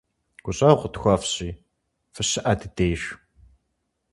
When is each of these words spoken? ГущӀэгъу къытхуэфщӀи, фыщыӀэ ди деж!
ГущӀэгъу 0.43 0.81
къытхуэфщӀи, 0.81 1.49
фыщыӀэ 2.13 2.53
ди 2.59 2.67
деж! 2.75 3.01